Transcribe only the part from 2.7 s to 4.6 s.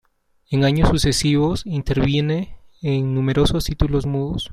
en numerosos títulos mudos.